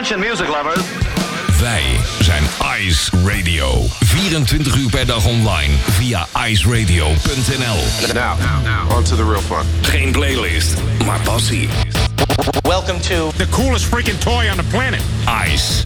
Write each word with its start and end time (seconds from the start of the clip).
Attention 0.00 0.20
music 0.30 0.48
lovers. 0.48 0.82
Wij 1.60 1.82
zijn 2.20 2.42
Ice 2.78 3.10
Radio. 3.26 3.86
24 4.00 4.76
uur 4.76 4.90
per 4.90 5.06
dag 5.06 5.26
online 5.26 5.74
via 5.90 6.26
iceradio.nl. 6.46 8.14
Now, 8.14 8.38
now, 8.62 8.96
on 8.96 9.02
to 9.02 9.16
the 9.16 9.24
real 9.24 9.40
fun. 9.40 9.66
Geen 9.82 10.12
playlist, 10.12 10.74
maar 11.04 11.20
passie. 11.20 11.68
Welcome 12.62 13.00
to 13.00 13.30
The 13.36 13.48
coolest 13.48 13.84
freaking 13.84 14.18
toy 14.18 14.48
on 14.50 14.56
the 14.56 14.64
planet. 14.70 15.00
Ice, 15.52 15.84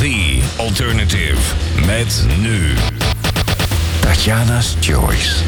the 0.00 0.42
alternative. 0.56 1.38
Met 1.86 2.24
nu 2.38 2.74
Tatjana's 4.00 4.76
Choice. 4.80 5.42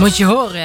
Moet 0.00 0.16
je 0.16 0.24
horen, 0.24 0.59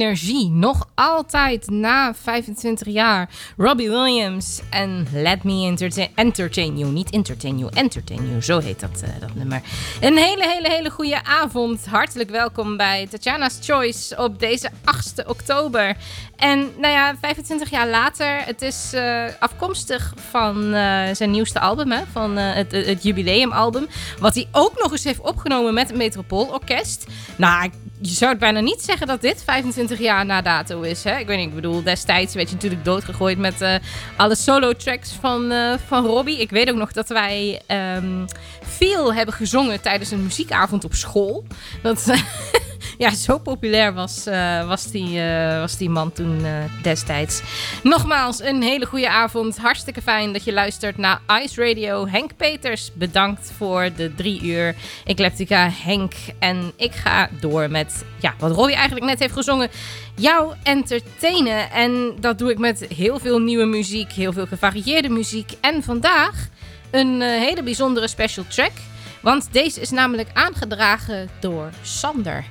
energie. 0.00 0.50
Nog 0.50 0.88
altijd 0.94 1.70
na 1.70 2.14
25 2.22 2.86
jaar. 2.88 3.28
Robbie 3.56 3.90
Williams 3.90 4.60
en 4.70 5.06
Let 5.12 5.42
Me 5.44 5.66
Entertain, 5.66 6.08
entertain 6.14 6.78
You. 6.78 6.92
Niet 6.92 7.10
Entertain 7.10 7.58
You, 7.58 7.70
Entertain 7.74 8.28
You. 8.28 8.42
Zo 8.42 8.58
heet 8.58 8.80
dat, 8.80 9.00
eh, 9.02 9.08
dat 9.20 9.34
nummer. 9.34 9.60
Een 10.00 10.16
hele, 10.16 10.48
hele, 10.48 10.68
hele 10.70 10.90
goede 10.90 11.24
avond. 11.24 11.86
Hartelijk 11.86 12.30
welkom 12.30 12.76
bij 12.76 13.06
Tatjana's 13.10 13.58
Choice 13.62 14.16
op 14.16 14.38
deze 14.38 14.70
8 14.84 15.26
oktober. 15.26 15.96
En 16.36 16.58
nou 16.78 16.92
ja, 16.92 17.16
25 17.20 17.70
jaar 17.70 17.88
later. 17.88 18.42
Het 18.44 18.62
is 18.62 18.90
eh, 18.92 19.24
afkomstig 19.38 20.12
van 20.30 20.72
eh, 20.74 21.02
zijn 21.12 21.30
nieuwste 21.30 21.60
album, 21.60 21.90
hè, 21.90 22.00
van 22.12 22.36
het, 22.36 22.72
het 22.72 23.02
jubileumalbum. 23.02 23.86
Wat 24.18 24.34
hij 24.34 24.46
ook 24.52 24.82
nog 24.82 24.92
eens 24.92 25.04
heeft 25.04 25.20
opgenomen 25.20 25.74
met 25.74 25.88
het 25.88 25.96
Metropoolorkest. 25.96 27.06
Nou, 27.36 27.64
ik- 27.64 27.72
je 28.00 28.14
zou 28.14 28.30
het 28.30 28.40
bijna 28.40 28.60
niet 28.60 28.82
zeggen 28.82 29.06
dat 29.06 29.20
dit 29.20 29.42
25 29.44 29.98
jaar 29.98 30.26
na 30.26 30.42
dato 30.42 30.80
is. 30.80 31.04
Hè? 31.04 31.18
Ik 31.18 31.26
weet 31.26 31.38
niet, 31.38 31.48
ik 31.48 31.54
bedoel, 31.54 31.82
destijds 31.82 32.34
werd 32.34 32.48
je 32.48 32.54
natuurlijk 32.54 32.84
doodgegooid 32.84 33.38
met 33.38 33.60
eh, 33.60 33.74
alle 34.16 34.36
solo-tracks 34.36 35.12
van, 35.20 35.50
eh, 35.50 35.74
van 35.86 36.06
Robbie. 36.06 36.40
Ik 36.40 36.50
weet 36.50 36.70
ook 36.70 36.76
nog 36.76 36.92
dat 36.92 37.08
wij 37.08 37.60
ehm, 37.66 38.26
veel 38.62 39.14
hebben 39.14 39.34
gezongen 39.34 39.80
tijdens 39.80 40.10
een 40.10 40.22
muziekavond 40.22 40.84
op 40.84 40.94
school. 40.94 41.44
Dat, 41.82 42.06
Ja, 42.98 43.10
zo 43.10 43.38
populair 43.38 43.94
was, 43.94 44.26
eh, 44.26 44.68
was, 44.68 44.90
die, 44.90 45.20
eh, 45.20 45.58
was 45.58 45.76
die 45.76 45.90
man 45.90 46.12
toen 46.12 46.44
eh, 46.44 46.52
destijds. 46.82 47.42
Nogmaals, 47.82 48.42
een 48.42 48.62
hele 48.62 48.86
goede 48.86 49.08
avond. 49.08 49.58
Hartstikke 49.58 50.02
fijn 50.02 50.32
dat 50.32 50.44
je 50.44 50.52
luistert 50.52 50.96
naar 50.96 51.20
Ice 51.42 51.64
Radio. 51.64 52.06
Henk 52.06 52.36
Peters, 52.36 52.90
bedankt 52.94 53.52
voor 53.56 53.88
de 53.96 54.14
drie 54.14 54.42
uur. 54.42 54.74
Eclectica 55.04 55.70
Henk. 55.84 56.12
En 56.38 56.72
ik 56.76 56.92
ga 56.92 57.28
door 57.40 57.70
met 57.70 58.04
ja, 58.20 58.34
wat 58.38 58.52
Robbie 58.52 58.76
eigenlijk 58.76 59.06
net 59.06 59.18
heeft 59.18 59.34
gezongen. 59.34 59.68
Jou 60.14 60.54
entertainen. 60.62 61.70
En 61.70 62.16
dat 62.20 62.38
doe 62.38 62.50
ik 62.50 62.58
met 62.58 62.86
heel 62.94 63.18
veel 63.18 63.38
nieuwe 63.38 63.66
muziek, 63.66 64.12
heel 64.12 64.32
veel 64.32 64.46
gevarieerde 64.46 65.08
muziek. 65.08 65.52
En 65.60 65.82
vandaag 65.82 66.48
een 66.90 67.20
hele 67.20 67.62
bijzondere 67.62 68.08
special 68.08 68.44
track. 68.48 68.72
Want 69.20 69.48
deze 69.52 69.80
is 69.80 69.90
namelijk 69.90 70.28
aangedragen 70.32 71.28
door 71.40 71.70
Sander. 71.82 72.44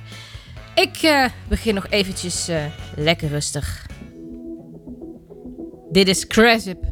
Ik 0.76 0.96
eh, 1.02 1.24
begin 1.48 1.74
nog 1.74 1.86
eventjes 1.88 2.48
eh, 2.48 2.64
lekker 2.96 3.28
rustig. 3.28 3.86
Dit 5.90 6.08
is 6.08 6.26
Crasip. 6.26 6.84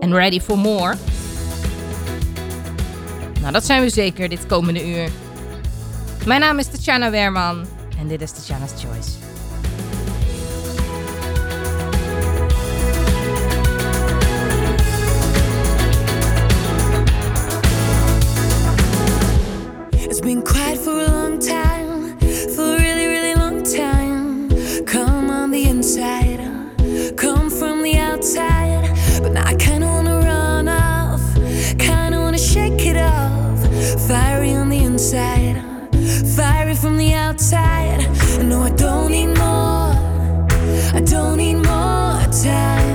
En 0.00 0.14
ready 0.14 0.40
for 0.40 0.58
more? 0.58 0.94
Nou, 3.40 3.52
dat 3.52 3.64
zijn 3.64 3.82
we 3.82 3.88
zeker 3.88 4.28
dit 4.28 4.46
komende 4.46 4.88
uur. 4.88 5.10
Mijn 6.26 6.40
naam 6.40 6.58
is 6.58 6.66
Tatjana 6.66 7.10
Werman 7.10 7.66
en 7.98 8.08
dit 8.08 8.20
is 8.20 8.32
Tatjana's 8.32 8.72
Choice. 8.82 9.27
It's 20.18 20.26
been 20.26 20.42
quiet 20.42 20.78
for 20.78 20.98
a 20.98 21.06
long 21.06 21.38
time, 21.38 22.18
for 22.18 22.74
a 22.74 22.80
really, 22.80 23.06
really 23.06 23.34
long 23.36 23.62
time. 23.62 24.48
Come 24.84 25.30
on 25.30 25.52
the 25.52 25.62
inside, 25.68 26.40
come 27.16 27.48
from 27.48 27.84
the 27.84 27.96
outside. 27.98 28.90
But 29.22 29.30
now 29.30 29.46
I 29.46 29.54
kinda 29.54 29.86
wanna 29.86 30.18
run 30.18 30.66
off, 30.66 31.22
kinda 31.78 32.18
wanna 32.18 32.36
shake 32.36 32.84
it 32.84 32.96
off. 32.96 33.60
Fiery 34.08 34.54
on 34.54 34.68
the 34.70 34.82
inside, 34.82 35.62
fiery 36.36 36.74
from 36.74 36.96
the 36.96 37.14
outside. 37.14 38.00
No, 38.42 38.62
I 38.62 38.70
don't 38.70 39.12
need 39.12 39.38
more, 39.38 39.94
I 40.98 41.00
don't 41.00 41.36
need 41.36 41.58
more 41.58 42.18
time. 42.42 42.87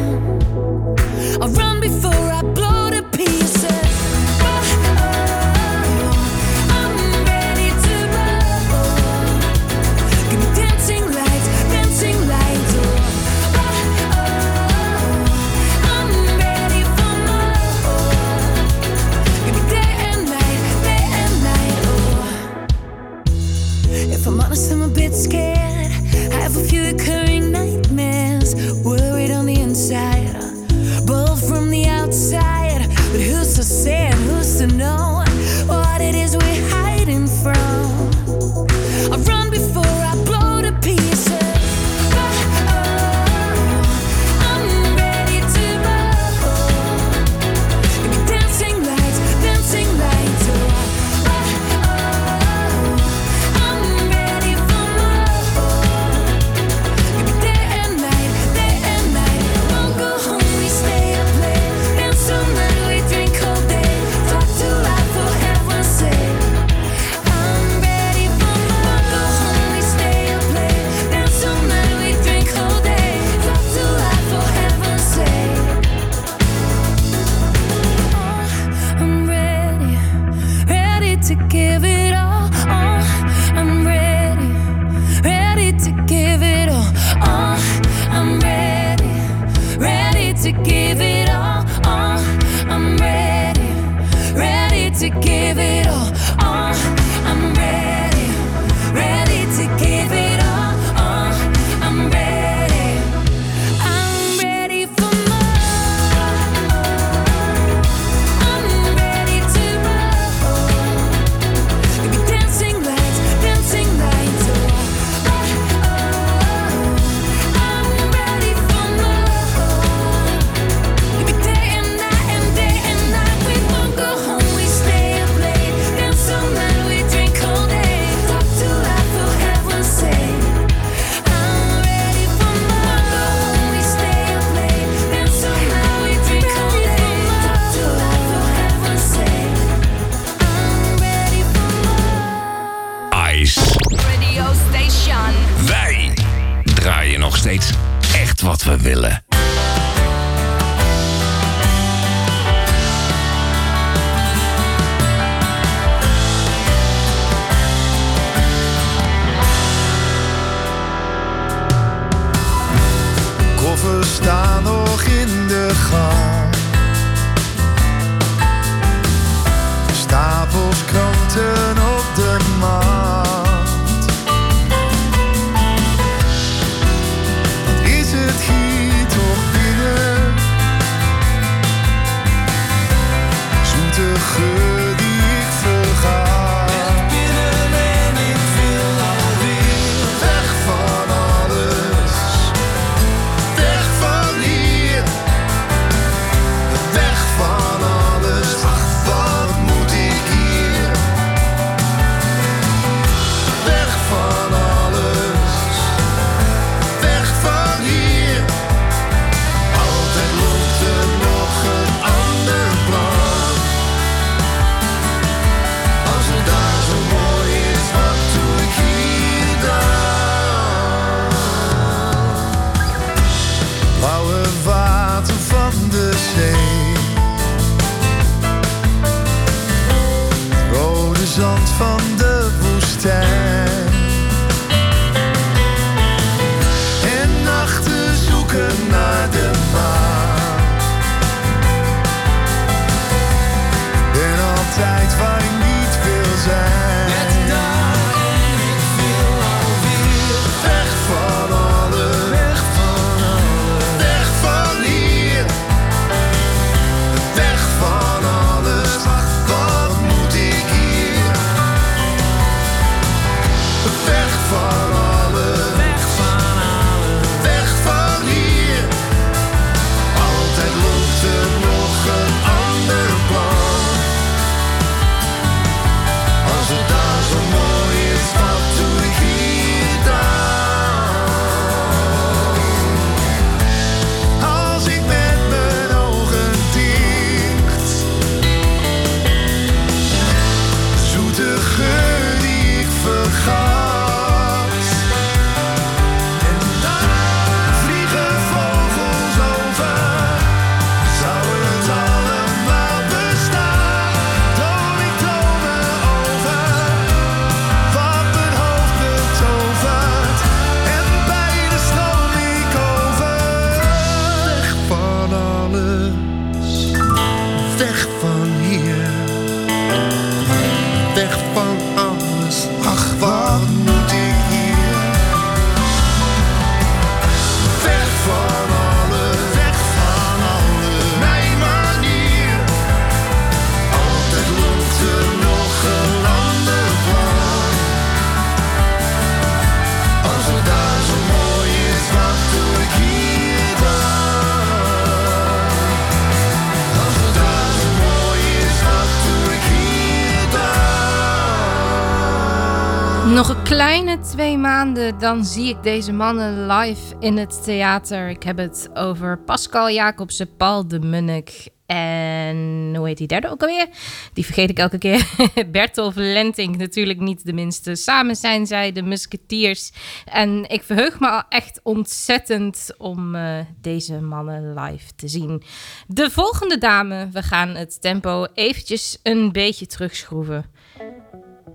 Dan 355.20 355.46
zie 355.46 355.70
ik 355.70 355.84
deze 355.84 356.12
mannen 356.12 356.68
live 356.68 357.16
in 357.20 357.38
het 357.38 357.64
theater. 357.64 358.30
Ik 358.30 358.44
heb 358.44 358.58
het 358.58 358.90
over 358.94 359.40
Pascal 359.40 359.90
Jacobsen, 359.90 360.56
Paul 360.56 360.88
de 360.88 361.00
Munnik 361.00 361.72
en 361.86 362.94
hoe 362.96 363.08
heet 363.08 363.18
die 363.18 363.28
derde 363.28 363.50
ook 363.50 363.62
alweer? 363.62 363.88
Die 364.34 364.46
vergeet 364.46 364.70
ik 364.70 364.78
elke 364.78 364.98
keer. 364.98 365.28
Bertolf 365.72 366.16
Lenting, 366.16 366.78
natuurlijk 366.78 367.20
niet 367.20 367.46
de 367.46 367.54
minste. 367.54 367.96
Samen 367.96 368.36
zijn 368.36 368.68
zij 368.68 368.92
de 368.92 369.02
Musketeers. 369.02 369.92
En 370.26 370.70
ik 370.70 370.84
verheug 370.84 371.20
me 371.20 371.30
al 371.30 371.44
echt 371.50 371.80
ontzettend 371.84 372.94
om 372.98 373.36
eh, 373.36 373.60
deze 373.82 374.22
mannen 374.22 374.74
live 374.80 375.16
te 375.16 375.28
zien. 375.28 375.64
De 376.08 376.30
volgende 376.32 376.78
dame, 376.78 377.30
we 377.32 377.44
gaan 377.44 377.70
het 377.70 378.02
tempo 378.02 378.46
eventjes 378.54 379.20
een 379.24 379.52
beetje 379.52 379.86
terugschroeven. 379.86 380.66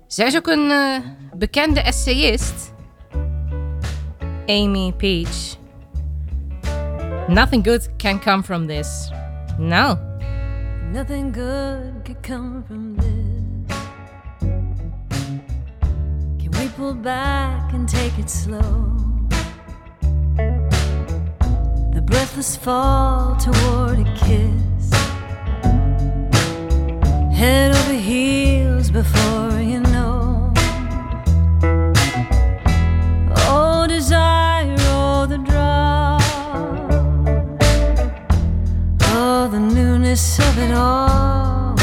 Zij 0.07 0.27
is 0.27 0.35
ook 0.35 0.47
een 0.47 0.71
eh, 0.71 0.97
bekende 1.33 1.81
essayist. 1.81 2.77
Amy 4.49 4.91
Peach. 4.91 5.57
Nothing 7.29 7.61
good 7.61 7.87
can 7.99 8.17
come 8.17 8.41
from 8.41 8.65
this. 8.65 9.11
No. 9.59 9.93
Nothing 10.91 11.31
good 11.31 12.03
could 12.03 12.23
come 12.23 12.63
from 12.63 12.95
this. 12.95 13.77
Can 16.39 16.51
we 16.59 16.67
pull 16.69 16.95
back 16.95 17.73
and 17.73 17.87
take 17.87 18.17
it 18.17 18.27
slow? 18.27 18.97
The 21.93 22.01
breathless 22.03 22.55
fall 22.55 23.35
toward 23.35 23.99
a 23.99 24.13
kiss. 24.15 24.89
Head 27.37 27.75
over 27.75 27.93
heels 27.93 28.89
before 28.89 29.61
you 29.61 29.79
know. 29.81 29.98
Desire, 34.09 34.75
oh, 34.79 35.27
the 35.27 35.37
draw. 35.37 36.17
Oh, 39.13 39.47
the 39.51 39.59
newness 39.59 40.39
of 40.39 40.57
it 40.57 40.71
all. 40.73 41.75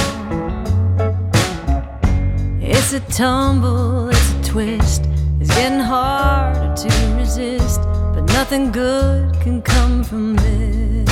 It's 2.61 2.93
a 2.95 3.01
tumble, 3.13 4.09
it's 4.09 4.33
a 4.33 4.43
twist. 4.43 5.03
It's 5.41 5.55
getting 5.55 5.79
harder 5.79 6.75
to 6.75 7.17
resist, 7.17 7.81
but 8.13 8.25
nothing 8.39 8.73
good 8.73 9.33
can 9.41 9.63
come 9.63 10.03
from 10.03 10.35
this. 10.35 11.09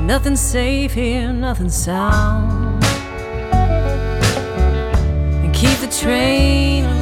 Nothing 0.00 0.34
safe 0.34 0.94
here, 0.94 1.32
nothing 1.32 1.70
sound. 1.70 2.84
And 5.44 5.54
keep 5.54 5.78
the 5.78 5.92
train 6.02 7.01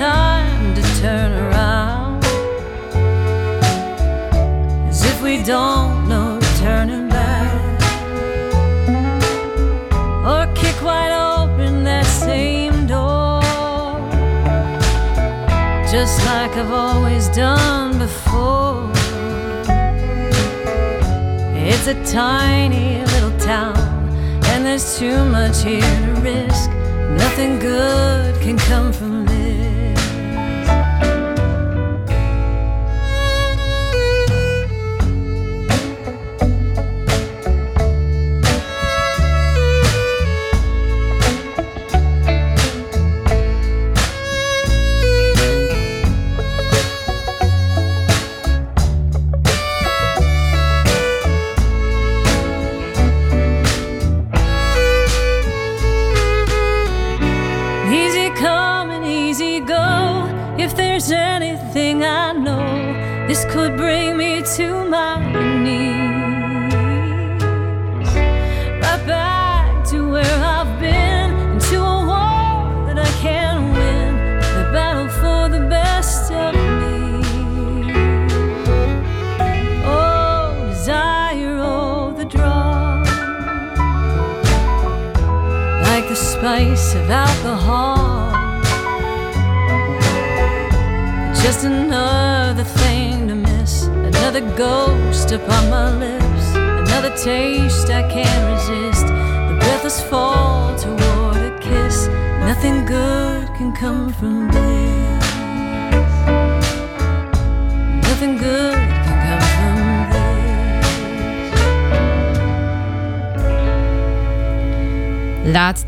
time 0.00 0.74
to 0.74 0.82
turn 1.02 1.30
around. 1.44 2.24
As 4.88 5.04
if 5.04 5.20
we 5.20 5.42
don't 5.42 6.08
know 6.08 6.40
turning 6.56 7.06
back. 7.10 7.52
Or 10.30 10.42
kick 10.54 10.80
wide 10.82 11.12
open 11.12 11.84
that 11.84 12.06
same 12.06 12.86
door. 12.86 13.42
Just 15.94 16.16
like 16.24 16.52
I've 16.56 16.72
always 16.72 17.28
done 17.28 17.98
before. 17.98 18.90
It's 21.68 21.86
a 21.88 21.96
tiny 22.10 23.04
little 23.12 23.36
town, 23.38 23.76
and 24.50 24.64
there's 24.64 24.98
too 24.98 25.18
much 25.26 25.62
here 25.62 25.96
to 26.06 26.12
risk. 26.22 26.70
Nothing 27.22 27.58
good 27.58 28.40
can 28.40 28.56
come 28.56 28.94
from 28.94 29.09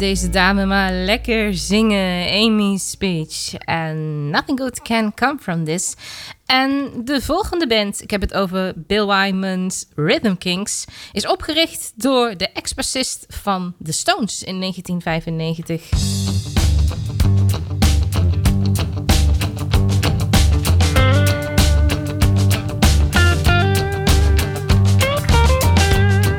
deze 0.02 0.30
dame 0.30 0.66
maar 0.66 0.92
lekker 0.92 1.54
zingen. 1.54 2.30
Amy's 2.32 2.90
Speech. 2.90 3.54
En 3.54 4.30
Nothing 4.30 4.58
Good 4.58 4.82
Can 4.82 5.14
Come 5.14 5.38
From 5.38 5.64
This. 5.64 5.94
En 6.46 6.90
de 7.04 7.20
volgende 7.20 7.66
band, 7.66 8.02
ik 8.02 8.10
heb 8.10 8.20
het 8.20 8.34
over 8.34 8.72
Bill 8.76 9.06
Wyman's 9.06 9.86
Rhythm 9.94 10.34
Kings, 10.36 10.84
is 11.12 11.26
opgericht 11.26 11.92
door 11.94 12.36
de 12.36 12.48
ex-bassist 12.48 13.26
van 13.28 13.74
The 13.84 13.92
Stones 13.92 14.42
in 14.42 14.60
1995. 14.60 15.90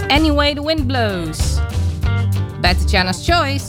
Anyway 0.07 0.53
the 0.53 0.65
Wind 0.65 0.87
Blows. 0.87 1.61
Bij 2.63 2.75
Tatjana's 2.75 3.25
Choice. 3.25 3.63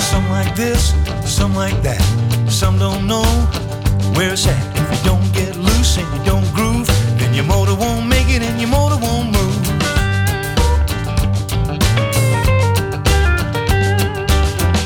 Some 0.00 0.30
like 0.30 0.54
this, 0.54 0.94
some 1.24 1.64
like 1.64 1.82
that. 1.82 2.02
Some 2.46 2.78
don't 2.78 3.04
know 3.04 3.26
where 4.14 4.32
it's 4.32 4.46
at. 4.46 4.78
If 4.78 4.90
you 4.90 5.10
don't 5.10 5.32
get 5.34 5.56
loose 5.56 5.98
and 5.98 6.06
you 6.14 6.24
don't 6.24 6.54
groove, 6.54 6.86
then 7.18 7.34
your 7.34 7.44
motor 7.44 7.74
won't 7.74 8.06
make 8.06 8.30
it 8.30 8.42
and 8.42 8.58
your 8.60 8.70
motor 8.70 8.96
won't 8.96 9.30
move. 9.30 9.56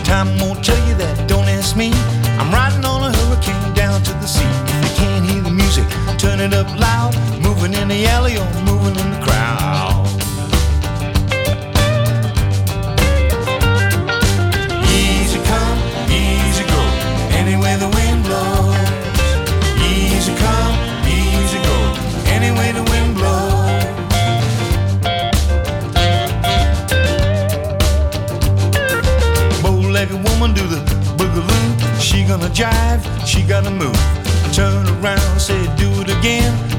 Time 0.03 0.37
won't 0.41 0.65
tell 0.65 0.89
you 0.89 0.97
that, 0.97 1.29
don't 1.29 1.49
ask 1.49 1.77
me. 1.77 1.93
I'm 2.41 2.51
riding 2.51 2.85
on 2.85 3.03
a 3.05 3.17
hurricane 3.17 3.73
down 3.75 4.03
to 4.03 4.13
the 4.15 4.27
sea. 4.27 4.51
If 4.67 4.91
you 4.91 4.97
can't 4.97 5.31
hear 5.31 5.43
the 5.43 5.53
music, 5.53 5.87
turn 6.19 6.41
it 6.41 6.53
up 6.53 6.67
loud. 6.77 7.15
Moving 7.63 7.81
in 7.81 7.87
the 7.87 8.07
alley 8.07 8.37
or 8.37 8.45
moving 8.65 8.97
in 8.99 9.11
the 9.13 9.21
crowd. 9.25 10.05
Easy 14.91 15.39
come, 15.45 15.79
easy 16.11 16.65
go, 16.65 16.83
anywhere 17.39 17.77
the 17.79 17.89
wind 17.89 18.25
blows. 18.25 18.75
Easy 19.79 20.35
come, 20.35 20.77
easy 21.07 21.59
go, 21.63 21.77
anywhere 22.33 22.73
the 22.73 22.83
wind 22.91 23.15
blows. 23.15 23.85
Bow-legged 29.63 30.21
woman 30.29 30.53
do 30.53 30.67
the 30.67 30.81
boogaloo. 31.17 32.01
She 32.01 32.25
gonna 32.25 32.49
jive, 32.49 33.07
she 33.25 33.41
gotta 33.45 33.71
move. 33.71 33.95
Turn 34.53 34.89
around, 34.99 35.39
say 35.41 35.65
do 35.77 35.89
it 36.01 36.09
again. 36.19 36.72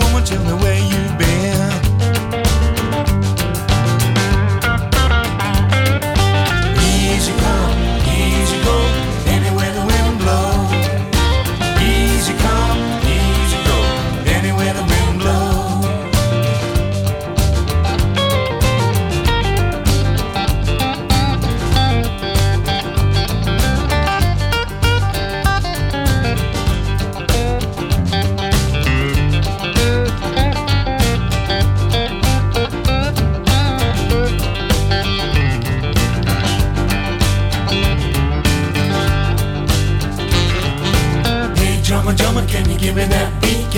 Woman, 0.00 0.24
tell 0.24 0.42
me 0.44 0.54
where 0.62 0.78
you've 0.78 1.18
been. 1.18 1.59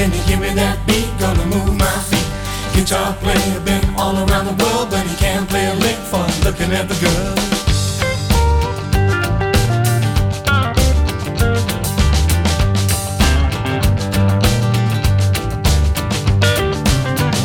Can 0.02 0.10
you 0.10 0.24
give 0.26 0.40
me 0.40 0.50
that 0.54 0.84
beat? 0.84 1.06
Gonna 1.20 1.46
move 1.46 1.78
my 1.78 1.86
feet. 2.10 2.26
Guitar 2.74 3.14
player 3.22 3.60
been 3.60 3.86
all 3.94 4.18
around 4.18 4.46
the 4.50 4.56
world, 4.58 4.90
but 4.90 5.06
he 5.06 5.14
can't 5.14 5.48
play 5.48 5.64
a 5.70 5.74
lick 5.74 5.94
for 6.10 6.26
looking 6.42 6.74
at 6.74 6.90
the 6.90 6.98
girl. 6.98 7.34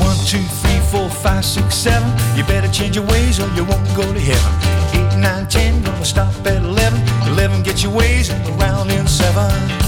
One, 0.02 0.18
two, 0.26 0.42
three, 0.42 0.82
four, 0.90 1.12
five, 1.12 1.46
six, 1.46 1.76
seven. 1.76 2.10
You 2.36 2.44
better 2.46 2.70
change 2.74 2.96
your 2.96 3.06
ways 3.06 3.40
or 3.40 3.48
you 3.54 3.66
won't 3.66 3.86
go 3.96 4.02
to 4.02 4.20
heaven. 4.20 4.54
Eight, 4.98 5.16
nine, 5.20 5.46
ten, 5.46 5.84
gonna 5.84 6.04
stop 6.04 6.34
at 6.48 6.64
eleven. 6.64 7.00
Eleven, 7.28 7.62
get 7.62 7.84
your 7.84 7.94
ways 7.94 8.32
around 8.32 8.90
in 8.90 9.06
seven. 9.06 9.87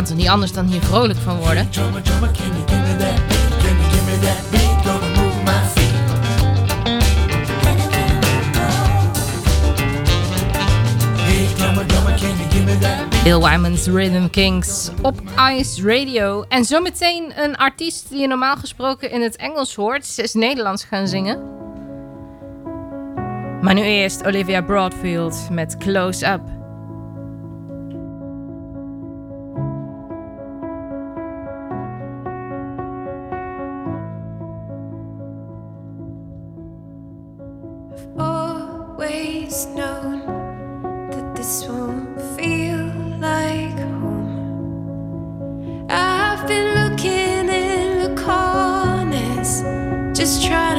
Kan 0.00 0.08
toch 0.08 0.18
niet 0.18 0.28
anders 0.28 0.52
dan 0.52 0.66
hier 0.66 0.80
vrolijk 0.80 1.18
van 1.18 1.36
worden? 1.36 1.68
Bill 13.24 13.38
Wyman's 13.38 13.86
Rhythm 13.86 14.28
Kings 14.30 14.90
op 15.02 15.22
Ice 15.50 15.82
Radio. 15.82 16.44
En 16.48 16.64
zometeen 16.64 17.32
een 17.36 17.56
artiest 17.56 18.08
die 18.08 18.20
je 18.20 18.26
normaal 18.26 18.56
gesproken 18.56 19.10
in 19.10 19.22
het 19.22 19.36
Engels 19.36 19.74
hoort. 19.74 20.06
Ze 20.06 20.22
is 20.22 20.34
Nederlands 20.34 20.84
gaan 20.84 21.08
zingen. 21.08 21.38
Maar 23.60 23.74
nu 23.74 23.82
eerst 23.82 24.26
Olivia 24.26 24.62
Broadfield 24.62 25.48
met 25.50 25.76
Close 25.76 26.26
Up. 26.26 26.59
just 50.30 50.46
try 50.46 50.69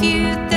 few 0.00 0.55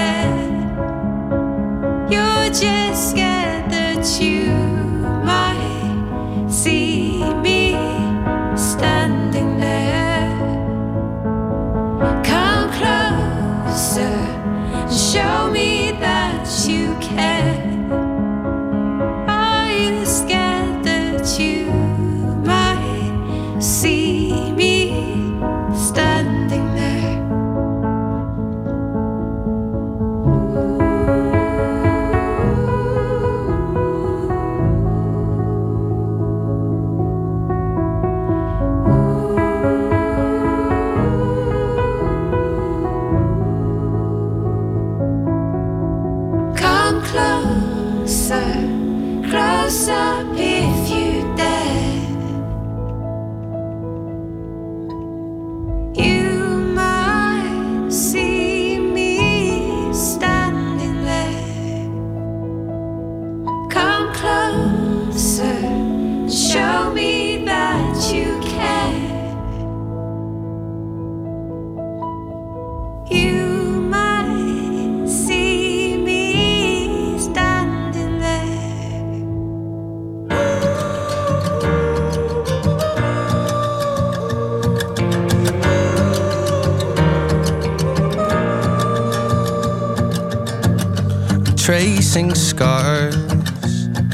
tracing 91.69 92.33
scars, 92.33 93.15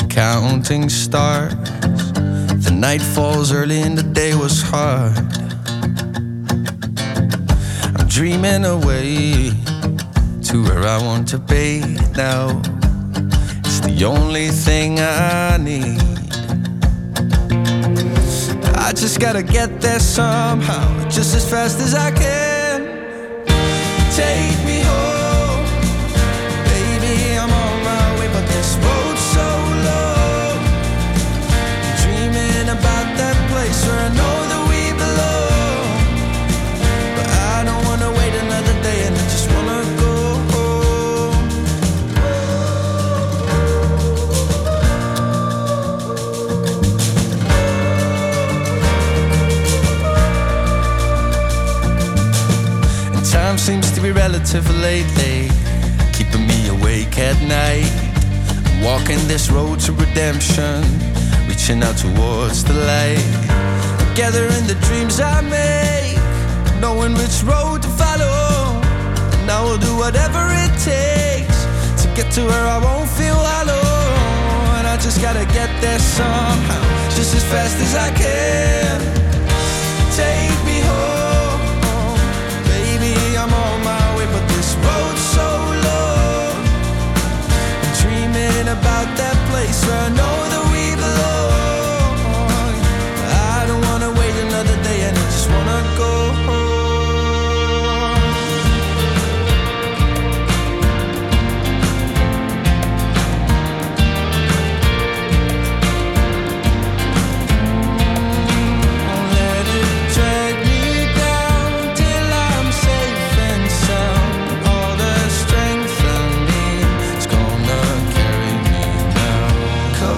counting 0.10 0.90
stars. 0.90 1.54
The 2.66 2.76
night 2.78 3.02
falls 3.02 3.54
early 3.54 3.82
and 3.82 3.98
the 3.98 4.04
day 4.04 4.36
was 4.36 4.62
hard. 4.62 5.18
I'm 7.98 8.08
dreaming 8.10 8.66
away 8.66 9.52
to 10.48 10.64
where 10.66 10.84
I 10.84 10.98
want 11.02 11.30
to 11.30 11.38
be 11.40 11.80
now. 12.18 12.62
It's 13.64 13.80
the 13.80 14.04
only 14.04 14.50
thing 14.50 15.00
I 15.00 15.56
need. 15.56 16.02
I 18.76 18.92
just 18.92 19.22
gotta 19.22 19.44
get 19.44 19.80
there 19.80 20.02
somehow, 20.02 21.08
just 21.08 21.34
as 21.34 21.50
fast 21.50 21.80
as 21.80 21.94
I 21.94 22.12
can. 22.12 22.82
Take 24.12 24.66
me 24.66 24.85
be 54.06 54.12
relative 54.12 54.70
lately, 54.82 55.50
keeping 56.14 56.46
me 56.46 56.68
awake 56.68 57.18
at 57.18 57.38
night. 57.42 57.90
Walking 58.84 59.22
this 59.28 59.50
road 59.50 59.80
to 59.86 59.94
redemption, 59.94 60.84
reaching 61.48 61.82
out 61.82 61.98
towards 61.98 62.64
the 62.64 62.76
light. 62.92 63.26
Gathering 64.14 64.66
the 64.68 64.78
dreams 64.88 65.20
I 65.20 65.42
make, 65.42 66.18
knowing 66.80 67.14
which 67.14 67.38
road 67.52 67.82
to 67.82 67.90
follow. 68.02 68.80
And 69.40 69.50
I 69.50 69.60
will 69.66 69.82
do 69.90 69.94
whatever 69.98 70.44
it 70.64 70.74
takes 70.92 71.58
to 72.02 72.08
get 72.18 72.32
to 72.34 72.42
where 72.46 72.68
I 72.76 72.78
won't 72.86 73.10
feel 73.10 73.40
hollow. 73.54 73.88
And 74.78 74.86
I 74.88 74.98
just 74.98 75.20
gotta 75.20 75.46
get 75.58 75.70
there 75.82 76.00
somehow, 76.00 76.84
just 77.18 77.34
as 77.34 77.44
fast 77.54 77.78
as 77.86 77.94
I 77.96 78.10
can. 78.24 78.98
Take 80.20 80.58
me 80.66 80.80
home. 80.82 81.15
About 88.80 89.08
that 89.18 89.38
place. 89.50 89.80
Where 89.86 89.98
I 89.98 90.10
know 90.10 90.36
that 90.50 90.55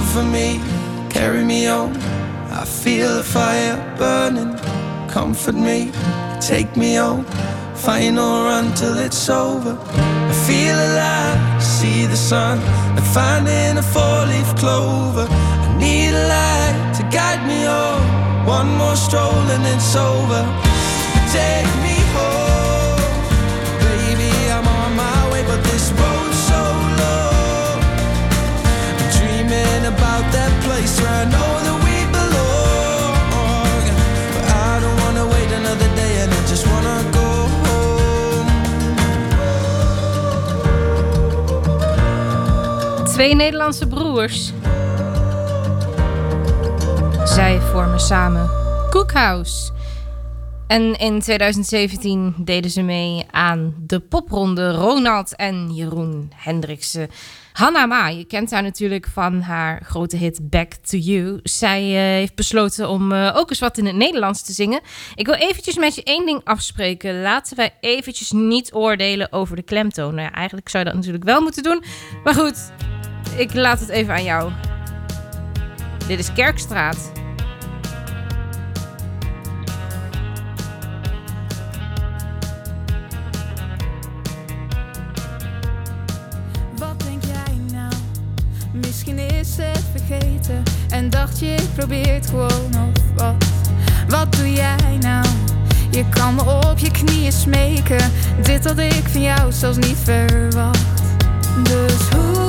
Cover 0.07 0.23
me, 0.23 0.61
carry 1.09 1.43
me 1.43 1.67
on. 1.67 1.95
I 2.49 2.63
feel 2.63 3.17
the 3.17 3.23
fire 3.23 3.75
burning. 3.97 4.55
Comfort 5.09 5.55
me, 5.55 5.91
take 6.39 6.77
me 6.77 6.97
on. 6.97 7.25
Final 7.75 8.45
run 8.45 8.73
till 8.73 8.97
it's 8.97 9.29
over. 9.29 9.77
I 9.77 10.33
feel 10.47 10.77
alive, 10.89 11.61
see 11.61 12.05
the 12.05 12.15
sun. 12.15 12.57
Like 12.95 13.03
finding 13.13 13.77
a 13.77 13.83
four-leaf 13.83 14.55
clover. 14.55 15.27
I 15.29 15.77
need 15.77 16.13
a 16.13 16.25
light 16.35 16.93
to 16.97 17.03
guide 17.11 17.45
me 17.45 17.67
on. 17.67 17.99
One 18.47 18.69
more 18.77 18.95
stroll 18.95 19.43
and 19.55 19.63
it's 19.75 19.93
over. 19.93 20.41
Take 21.35 21.71
me 21.85 21.97
home, 22.15 23.27
baby. 23.83 24.31
I'm 24.55 24.67
on 24.67 24.95
my 24.95 25.31
way, 25.31 25.43
but 25.43 25.61
this 25.65 25.91
road's 25.91 26.16
dreaming 29.77 29.93
about 29.93 30.31
that 30.31 30.51
place 30.63 31.01
where 31.01 31.11
I 31.11 31.25
know 31.25 31.59
that 31.65 31.77
we 31.85 32.05
belong. 32.11 33.13
But 34.33 34.45
I 34.51 34.79
don't 34.81 34.99
wanna 35.03 35.25
wait 35.25 35.51
another 35.51 35.89
day, 35.95 36.21
and 36.21 36.33
I 36.33 36.41
just 36.47 36.65
wanna 36.67 37.03
go 37.11 37.47
home. 37.65 38.47
Twee 43.05 43.35
Nederlandse 43.35 43.87
broers. 43.87 44.53
Zij 47.23 47.61
vormen 47.61 47.99
samen 47.99 48.49
Cookhouse. 48.89 49.71
En 50.67 50.97
in 50.99 51.19
2017 51.19 52.35
deden 52.37 52.71
ze 52.71 52.81
mee 52.81 53.25
aan 53.31 53.73
de 53.77 53.99
popronde 53.99 54.71
Ronald 54.71 55.35
en 55.35 55.73
Jeroen 55.73 56.31
Hendriksen. 56.35 57.09
Hanna 57.57 57.85
Ma, 57.85 58.07
je 58.07 58.25
kent 58.25 58.51
haar 58.51 58.63
natuurlijk 58.63 59.07
van 59.13 59.41
haar 59.41 59.81
grote 59.83 60.17
hit 60.17 60.49
Back 60.49 60.73
to 60.73 60.97
You. 60.97 61.39
Zij 61.43 61.81
eh, 61.81 62.01
heeft 62.01 62.35
besloten 62.35 62.89
om 62.89 63.11
eh, 63.11 63.33
ook 63.35 63.49
eens 63.49 63.59
wat 63.59 63.77
in 63.77 63.85
het 63.85 63.95
Nederlands 63.95 64.41
te 64.41 64.53
zingen. 64.53 64.81
Ik 65.15 65.25
wil 65.25 65.35
eventjes 65.35 65.77
met 65.77 65.95
je 65.95 66.03
één 66.03 66.25
ding 66.25 66.41
afspreken. 66.43 67.21
Laten 67.21 67.57
wij 67.57 67.73
eventjes 67.79 68.31
niet 68.31 68.73
oordelen 68.73 69.31
over 69.31 69.55
de 69.55 69.61
klemtoon. 69.61 70.15
Nou 70.15 70.27
ja, 70.27 70.33
eigenlijk 70.33 70.69
zou 70.69 70.83
je 70.83 70.89
dat 70.89 70.99
natuurlijk 70.99 71.25
wel 71.25 71.41
moeten 71.41 71.63
doen. 71.63 71.83
Maar 72.23 72.33
goed, 72.33 72.71
ik 73.37 73.53
laat 73.53 73.79
het 73.79 73.89
even 73.89 74.13
aan 74.13 74.23
jou. 74.23 74.51
Dit 76.07 76.19
is 76.19 76.33
Kerkstraat. 76.33 77.16
Misschien 88.79 89.19
is 89.19 89.55
het 89.57 89.83
vergeten 89.95 90.63
en 90.89 91.09
dacht 91.09 91.39
je 91.39 91.45
ik 91.45 91.73
probeer 91.75 92.13
het 92.13 92.27
gewoon 92.27 92.71
of 92.73 93.03
wat? 93.15 93.35
Wat 94.07 94.33
doe 94.33 94.51
jij 94.51 94.97
nou? 94.99 95.25
Je 95.91 96.09
kan 96.09 96.35
me 96.35 96.41
op 96.71 96.77
je 96.77 96.91
knieën 96.91 97.31
smeken. 97.31 98.11
Dit 98.41 98.65
had 98.65 98.77
ik 98.77 99.07
van 99.07 99.21
jou 99.21 99.51
zelfs 99.51 99.77
niet 99.77 99.97
verwacht. 100.03 100.85
Dus 101.63 102.09
hoe, 102.09 102.46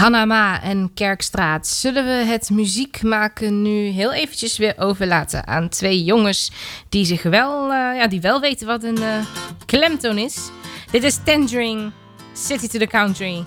Hanama 0.00 0.62
en 0.62 0.90
Kerkstraat. 0.94 1.66
Zullen 1.66 2.04
we 2.04 2.10
het 2.30 2.50
muziek 2.50 3.02
maken 3.02 3.62
nu 3.62 3.88
heel 3.88 4.12
eventjes 4.12 4.58
weer 4.58 4.74
overlaten 4.76 5.46
aan 5.46 5.68
twee 5.68 6.04
jongens 6.04 6.50
die 6.88 7.04
zich 7.04 7.22
wel, 7.22 7.62
eh, 7.72 7.96
ja, 7.96 8.06
die 8.06 8.20
wel 8.20 8.40
weten 8.40 8.66
wat 8.66 8.84
een 8.84 9.02
eh, 9.02 9.26
klemtoon 9.66 10.18
is. 10.18 10.50
Dit 10.90 11.02
is 11.02 11.18
Tangerine, 11.24 11.90
City 12.32 12.68
to 12.68 12.78
the 12.78 12.86
Country. 12.86 13.44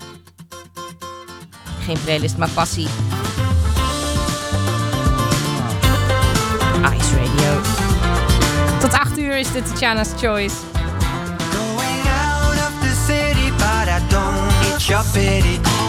Geen 1.86 1.98
playlist, 2.04 2.38
maar 2.38 2.50
passie. 2.50 2.88
Ice 6.98 7.16
Radio. 7.16 7.62
Tot 8.80 8.94
8 8.94 9.18
uur 9.18 9.38
is 9.38 9.52
dit 9.52 9.68
Tatjana's 9.68 10.10
Choice. 10.18 10.56
Going 11.52 12.04
out 12.06 12.58
of 12.58 12.74
the 12.82 13.04
city, 13.08 13.52
but 13.52 13.88
I 13.88 14.00
don't 14.10 14.62
need 14.62 14.86
your 14.86 15.04
pity. 15.14 15.83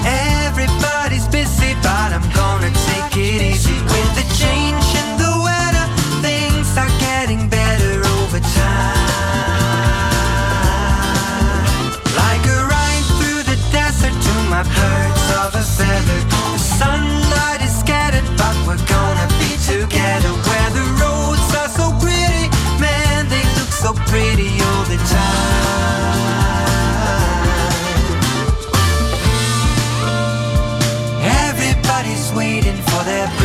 Everybody's 0.57 1.27
busy, 1.27 1.75
but 1.83 2.13
I'm 2.15 2.23
gonna 2.31 2.71
take 2.87 3.17
it 3.17 3.43
easy. 3.43 3.75
With 3.75 4.11
the 4.15 4.23
change 4.39 4.87
in 5.03 5.19
the 5.19 5.35
weather, 5.43 5.87
things 6.23 6.79
are 6.79 6.93
getting 7.01 7.49
better 7.49 8.07
over 8.23 8.39
time. 8.39 8.95
Like 12.15 12.47
a 12.47 12.59
ride 12.71 13.07
through 13.19 13.43
the 13.51 13.59
desert 13.75 14.15
to 14.15 14.35
my 14.47 14.63
birds 14.63 15.27
of 15.43 15.59
a 15.59 15.65
feather. 15.77 16.21
The 16.55 16.63
sunlight 16.79 17.61
is 17.61 17.75
scattered, 17.77 18.29
but 18.39 18.55
we're 18.65 18.79
gonna 18.87 19.27
be 19.43 19.59
together. 19.59 20.31
Where 20.47 20.71
the 20.71 20.87
roads 21.03 21.51
are 21.59 21.71
so 21.81 21.91
pretty, 21.99 22.47
man, 22.79 23.27
they 23.29 23.43
look 23.59 23.73
so 23.75 23.93
pretty 24.07 24.63
all 24.63 24.85
the 24.85 24.99
time. 25.11 26.14
Their 33.05 33.44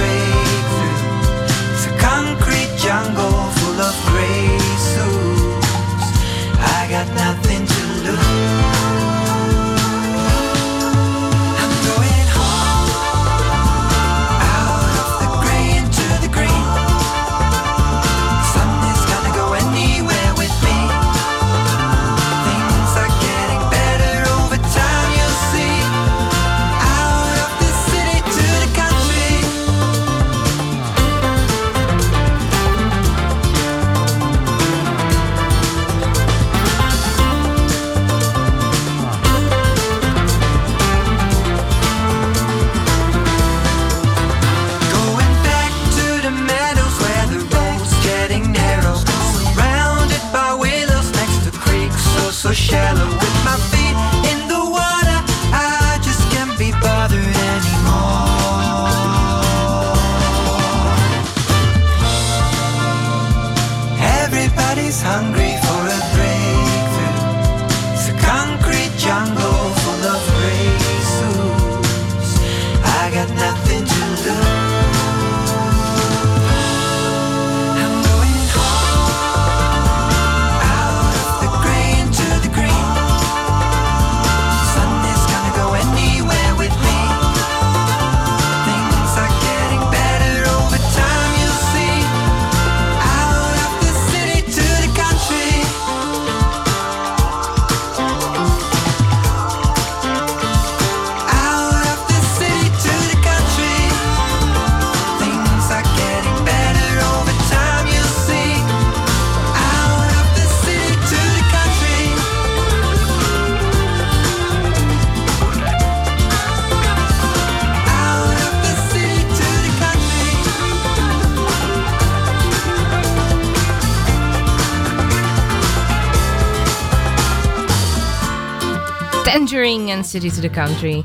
Tangerine 129.33 129.91
en 129.91 130.03
City 130.03 130.29
to 130.29 130.41
the 130.41 130.49
Country. 130.49 131.03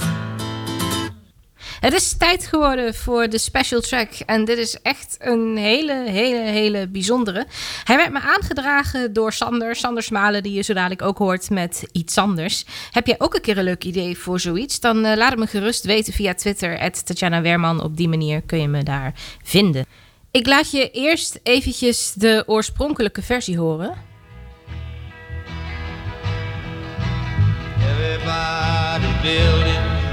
Het 1.80 1.92
is 1.92 2.16
tijd 2.16 2.46
geworden 2.46 2.94
voor 2.94 3.28
de 3.28 3.38
special 3.38 3.80
track. 3.80 4.10
En 4.26 4.44
dit 4.44 4.58
is 4.58 4.78
echt 4.82 5.16
een 5.18 5.56
hele, 5.56 6.04
hele, 6.06 6.38
hele 6.38 6.88
bijzondere. 6.88 7.46
Hij 7.84 7.96
werd 7.96 8.12
me 8.12 8.20
aangedragen 8.20 9.12
door 9.12 9.32
Sander. 9.32 9.76
Sander 9.76 10.02
Smalen, 10.02 10.42
die 10.42 10.52
je 10.52 10.62
zo 10.62 10.74
dadelijk 10.74 11.02
ook 11.02 11.18
hoort 11.18 11.50
met 11.50 11.88
iets 11.92 12.18
anders. 12.18 12.64
Heb 12.90 13.06
jij 13.06 13.16
ook 13.18 13.34
een 13.34 13.40
keer 13.40 13.58
een 13.58 13.64
leuk 13.64 13.84
idee 13.84 14.18
voor 14.18 14.40
zoiets? 14.40 14.80
Dan 14.80 15.04
eh, 15.04 15.16
laat 15.16 15.30
het 15.30 15.38
me 15.38 15.46
gerust 15.46 15.84
weten 15.84 16.12
via 16.12 16.34
Twitter. 16.34 16.90
Tatjana 17.04 17.42
Werman. 17.42 17.82
Op 17.82 17.96
die 17.96 18.08
manier 18.08 18.42
kun 18.42 18.60
je 18.60 18.68
me 18.68 18.82
daar 18.82 19.14
vinden. 19.42 19.86
Ik 20.30 20.46
laat 20.46 20.70
je 20.70 20.90
eerst 20.90 21.40
eventjes 21.42 22.12
de 22.12 22.44
oorspronkelijke 22.46 23.22
versie 23.22 23.58
horen. 23.58 24.13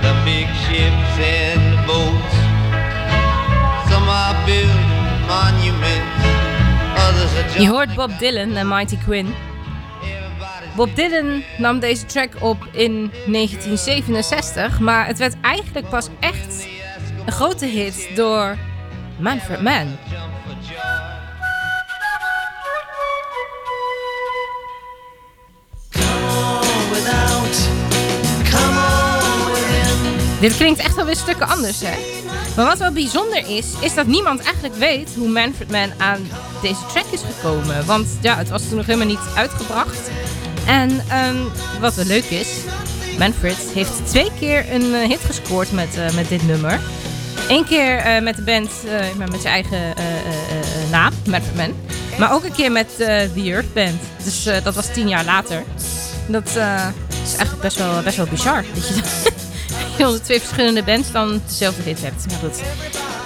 The 0.02 0.14
big 0.26 0.48
ships 0.66 1.16
and 1.20 1.62
the 1.74 1.84
boats. 1.88 2.36
Some 3.90 4.10
are 4.10 4.36
building 4.46 4.92
monuments, 5.28 6.26
others 6.98 7.32
are 7.38 7.62
Je 7.62 7.70
hoort 7.70 7.96
Bob 7.96 8.20
Dylan 8.20 8.56
en 8.56 8.68
Mighty 8.68 8.98
Quinn. 8.98 9.34
Bob 10.76 10.96
Dylan 10.96 11.44
nam 11.58 11.80
deze 11.80 12.06
track 12.06 12.30
op 12.40 12.68
in 12.72 13.12
1967, 13.26 14.80
maar 14.80 15.08
het 15.08 15.18
werd 15.18 15.36
eigenlijk 15.42 15.90
pas 15.90 16.08
echt 16.20 16.68
een 17.26 17.32
grote 17.32 17.66
hit 17.66 18.10
door 18.16 18.58
Manfred 19.20 19.62
Mann. 19.62 19.98
Dit 30.42 30.58
klinkt 30.58 30.80
echt 30.80 30.96
wel 30.96 31.06
weer 31.06 31.16
stukken 31.16 31.48
anders, 31.48 31.80
hè? 31.80 32.22
Maar 32.56 32.66
wat 32.66 32.78
wel 32.78 32.92
bijzonder 32.92 33.50
is, 33.50 33.66
is 33.80 33.94
dat 33.94 34.08
niemand 34.08 34.42
eigenlijk 34.42 34.76
weet 34.76 35.10
hoe 35.18 35.28
Manfred 35.28 35.72
Mann 35.72 35.92
aan 35.98 36.28
deze 36.62 36.86
track 36.92 37.06
is 37.12 37.22
gekomen. 37.36 37.86
Want 37.86 38.08
ja, 38.22 38.38
het 38.38 38.50
was 38.50 38.68
toen 38.68 38.78
nog 38.78 38.86
helemaal 38.86 39.08
niet 39.08 39.36
uitgebracht. 39.36 40.10
En 40.66 41.02
ehm, 41.08 41.36
wat 41.80 41.96
wel 41.96 42.06
leuk 42.06 42.24
is, 42.24 42.48
Manfred 43.18 43.58
heeft 43.74 44.08
twee 44.08 44.32
keer 44.40 44.74
een 44.74 44.94
eh, 44.94 45.08
hit 45.08 45.20
gescoord 45.26 45.72
met, 45.72 45.98
eh, 45.98 46.14
met 46.14 46.30
dit 46.30 46.48
nummer. 46.48 46.80
Eén 47.48 47.66
keer 47.66 47.98
eh, 47.98 48.22
met 48.22 48.36
de 48.36 48.42
band, 48.42 48.70
met 49.30 49.42
zijn 49.42 49.54
eigen 49.54 49.94
naam, 50.92 51.14
Manfred 51.30 51.56
Mann. 51.56 51.74
Maar 52.20 52.34
ook 52.34 52.44
een 52.44 52.54
keer 52.54 52.72
met 52.72 52.96
The 52.98 53.42
Earth 53.44 53.74
Band. 53.74 54.02
Dus 54.24 54.44
dat 54.64 54.76
was 54.76 54.94
tien 54.94 55.08
jaar 55.08 55.26
later. 55.26 55.64
Dat 56.28 56.48
is 57.24 57.36
eigenlijk 57.36 57.62
best 57.62 57.78
wel, 57.78 58.02
best 58.02 58.18
wel 58.18 58.26
bizar. 58.26 58.64
Dat 58.74 58.88
je, 58.88 58.94
dat 58.94 59.34
onder 60.00 60.22
twee 60.24 60.40
verschillende 60.40 60.84
bands 60.84 61.12
dan 61.12 61.42
dezelfde 61.48 61.82
hit 61.82 62.02
hebt. 62.02 62.26
Goed. 62.40 62.62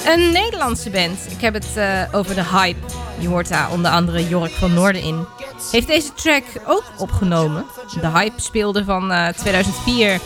Een 0.08 0.32
Nederlandse 0.32 0.90
band. 0.90 1.20
Ik 1.30 1.42
heb 1.42 1.54
het 1.54 1.68
eh, 1.76 2.02
over 2.12 2.36
de 2.36 2.44
Hype. 2.44 2.80
Je 3.20 3.28
hoort 3.28 3.48
daar 3.48 3.72
onder 3.72 3.92
andere 3.92 4.28
Jork 4.28 4.52
van 4.52 4.74
Noorden 4.74 5.02
in. 5.02 5.26
Heeft 5.72 5.88
deze 5.88 6.14
track 6.14 6.44
ook 6.68 6.84
opgenomen. 6.98 7.66
De 8.02 8.08
Hype 8.08 8.42
speelde 8.42 8.84
van 8.84 9.12
eh, 9.12 9.28
2004 9.28 10.20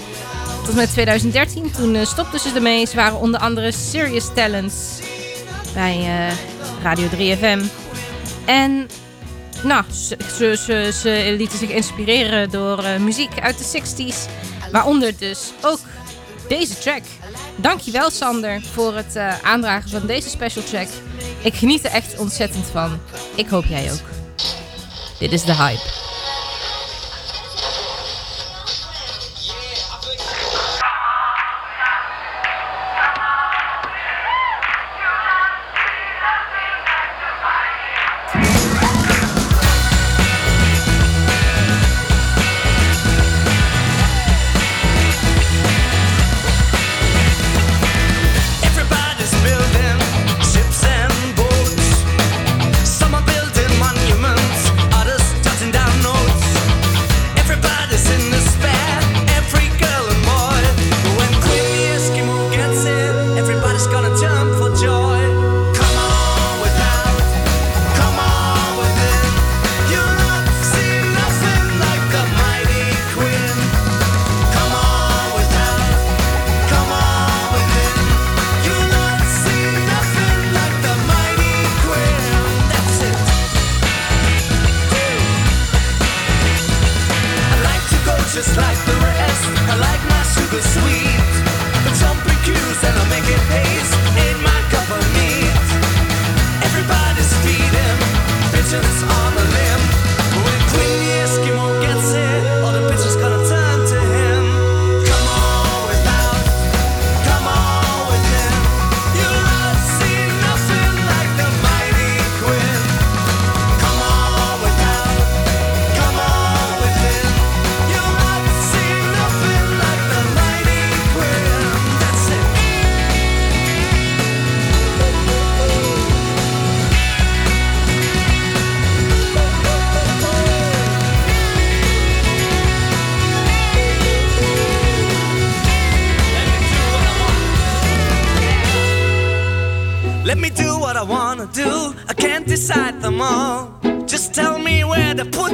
Tot 0.70 0.70
en 0.70 0.76
met 0.76 0.92
2013, 0.92 1.72
toen 1.72 1.96
eh, 1.96 2.06
stopten 2.06 2.40
ze 2.40 2.52
ermee. 2.56 2.86
Ze 2.86 2.96
waren 2.96 3.20
onder 3.20 3.40
andere 3.40 3.72
Serious 3.72 4.34
Talents 4.34 5.00
bij 5.74 5.98
eh, 5.98 6.36
Radio 6.84 7.08
3FM. 7.08 7.60
En 8.46 8.88
nou, 9.64 9.84
ze, 9.92 10.18
ze, 10.38 10.56
ze, 10.66 10.92
ze 11.02 11.36
lieten 11.38 11.58
zich 11.58 11.70
inspireren 11.70 12.50
door 12.50 12.84
eh, 12.84 13.00
muziek 13.00 13.40
uit 13.40 13.58
de 13.58 13.82
60s. 13.82 14.30
Waaronder 14.72 15.14
dus 15.18 15.52
ook 15.62 15.80
deze 16.50 16.80
track. 16.80 17.04
Dankjewel 17.56 18.10
Sander 18.10 18.62
voor 18.62 18.96
het 18.96 19.16
eh, 19.16 19.44
aandragen 19.44 19.90
van 19.90 20.06
deze 20.06 20.30
special 20.30 20.64
track. 20.64 20.88
Ik 21.44 21.54
geniet 21.54 21.86
er 21.86 21.92
echt 21.92 22.18
ontzettend 22.18 22.66
van. 22.66 23.00
Ik 23.36 23.48
hoop 23.48 23.66
jij 23.66 23.92
ook. 23.92 24.00
Dit 25.20 25.32
is 25.32 25.44
de 25.44 25.56
hype. 25.56 25.99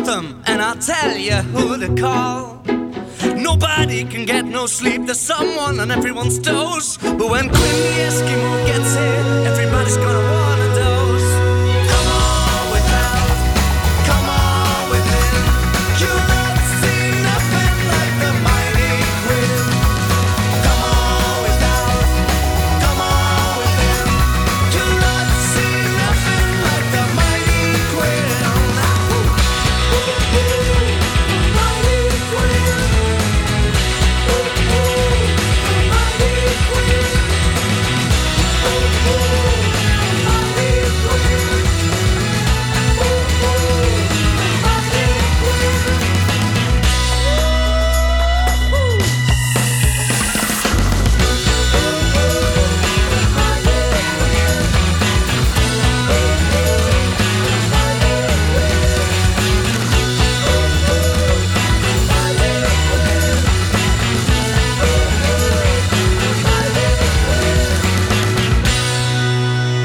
Where 0.05 0.15
to 0.15 0.21
put 0.21 0.31
them, 0.31 0.43
and 0.45 0.61
I'll 0.61 0.75
tell 0.75 1.17
you 1.17 1.35
who 1.53 1.77
to 1.77 2.01
call. 2.01 2.61
Nobody 3.35 4.03
can 4.05 4.25
get 4.25 4.45
no 4.45 4.65
sleep. 4.67 5.05
There's 5.05 5.19
someone 5.19 5.79
on 5.79 5.91
everyone's 5.91 6.39
toes. 6.39 6.97
But 6.97 7.29
when 7.29 7.49
Queen 7.49 7.51
the 7.51 8.07
Eskimo 8.07 8.65
gets 8.65 8.95
here, 8.95 9.47
everybody's 9.47 9.97
gonna 9.97 10.31
want 10.31 10.64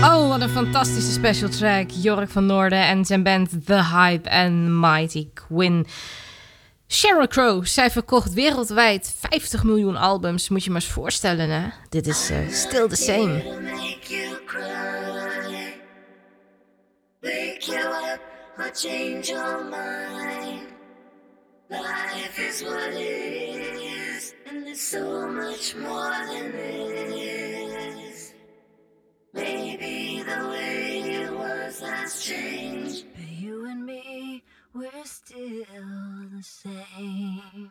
Oh, 0.03 0.29
wat 0.29 0.41
een 0.41 0.49
fantastische 0.49 1.13
special 1.13 1.49
track. 1.49 1.91
Jork 1.91 2.31
van 2.31 2.47
Noorden 2.47 2.87
en 2.87 3.05
zijn 3.05 3.23
band 3.23 3.67
The 3.67 3.85
Hype 3.85 4.29
en 4.29 4.81
Mighty 4.81 5.29
Quinn. 5.35 5.87
Sheryl 6.89 7.27
Crow, 7.27 7.65
zij 7.67 7.91
verkocht 7.91 8.33
wereldwijd 8.33 9.15
50 9.19 9.65
miljoen 9.65 9.97
albums. 9.97 10.49
Moet 10.49 10.65
je 10.65 10.71
maar 10.71 10.81
eens 10.81 10.91
voorstellen, 10.91 11.51
hè? 11.51 11.69
Dit 11.89 12.07
is 12.07 12.31
eh, 12.31 12.49
Still 12.49 12.89
the 12.89 12.97
Same. 12.97 13.43
Life 21.71 22.49
is 22.49 22.63
what 22.63 22.93
it 22.95 23.81
is, 23.81 24.35
and 24.49 24.67
it's 24.67 24.83
so 24.83 25.29
much 25.29 25.77
more 25.77 26.11
than 26.27 26.51
this. 26.51 27.60
Maybe 29.33 30.23
the 30.25 30.49
way 30.49 31.01
it 31.23 31.33
was 31.33 31.81
has 31.81 32.21
changed, 32.21 33.05
but 33.15 33.29
you 33.29 33.67
and 33.67 33.87
me, 33.87 34.43
we're 34.75 35.05
still 35.05 35.65
the 36.35 36.43
same. 36.43 37.71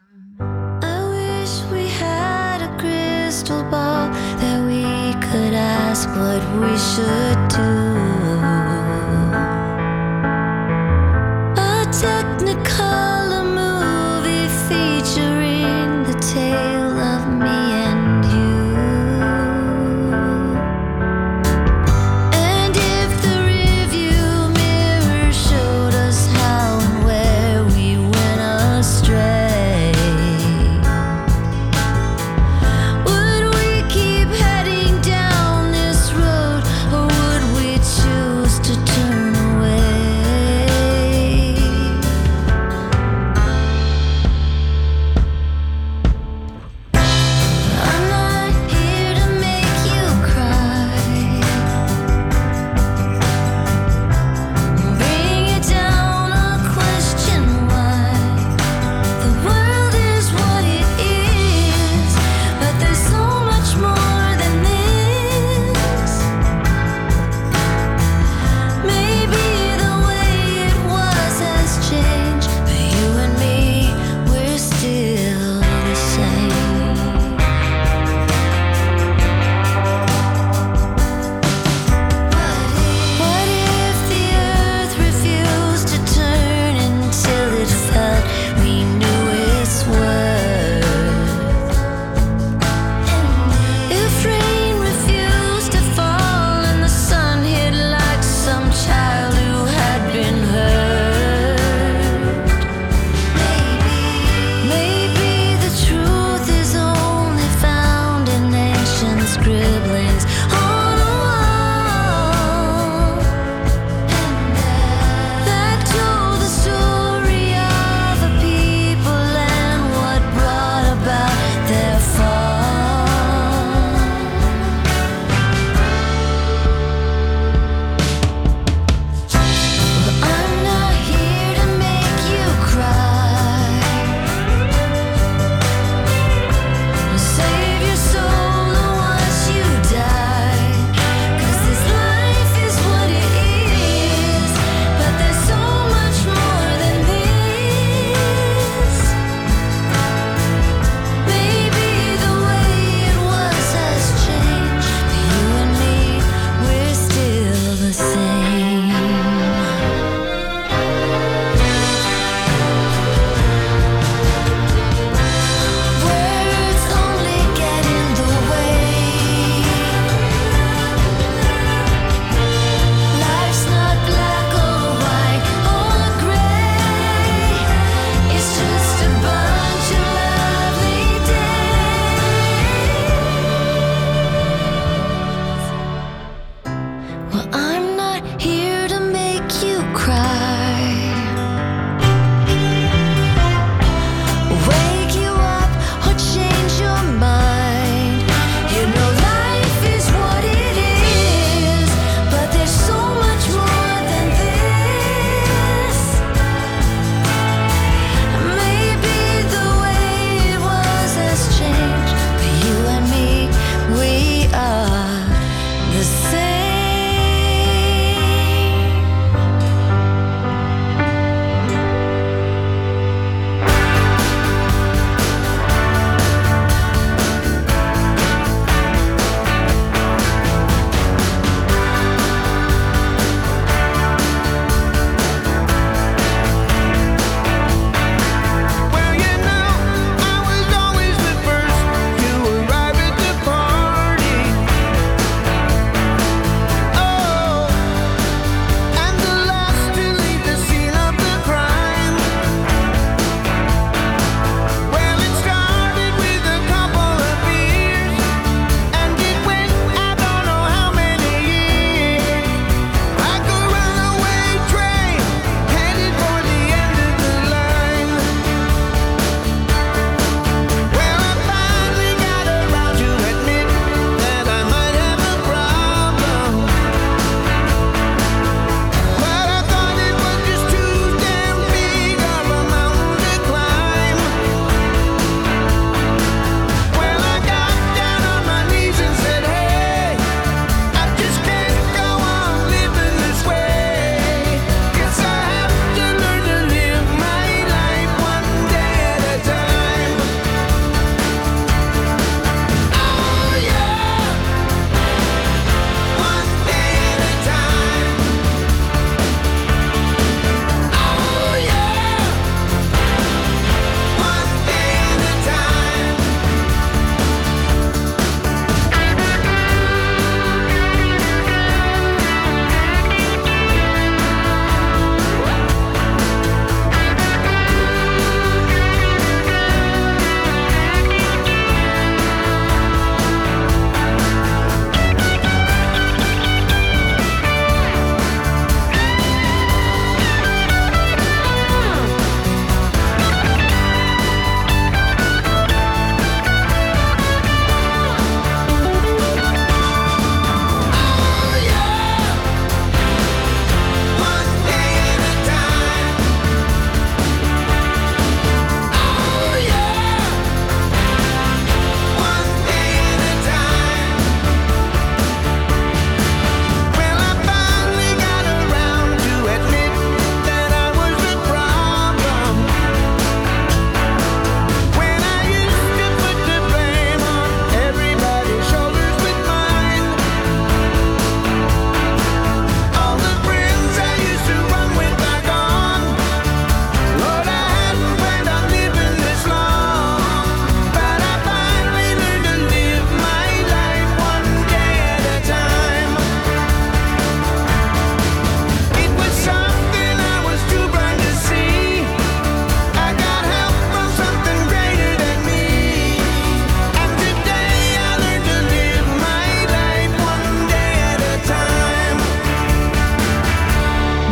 I 0.82 1.00
wish 1.10 1.72
we 1.72 1.88
had 1.90 2.62
a 2.62 2.78
crystal 2.80 3.64
ball 3.64 4.10
that 4.10 4.66
we 4.66 5.14
could 5.28 5.54
ask 5.54 6.08
what 6.10 6.42
we 6.62 6.78
should 6.78 7.50
do. 7.50 8.19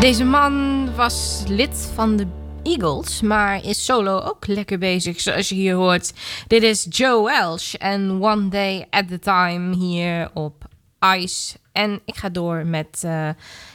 Deze 0.07 0.23
man 0.23 0.87
was 0.95 1.43
lid 1.47 1.91
van 1.93 2.15
de 2.15 2.27
Eagles, 2.63 3.21
maar 3.21 3.63
is 3.63 3.85
solo 3.85 4.19
ook 4.19 4.47
lekker 4.47 4.77
bezig, 4.77 5.19
zoals 5.19 5.49
je 5.49 5.55
hier 5.55 5.73
hoort. 5.73 6.13
Dit 6.47 6.63
is 6.63 6.87
Joe 6.89 7.23
Welsh 7.23 7.73
en 7.73 8.21
One 8.21 8.47
Day 8.47 8.87
at 8.89 9.11
a 9.11 9.17
Time 9.17 9.75
hier 9.75 10.29
op 10.33 10.65
Ice. 11.15 11.57
En 11.71 12.01
ik 12.05 12.15
ga 12.15 12.29
door 12.29 12.65
met 12.65 13.01
eh, 13.03 13.29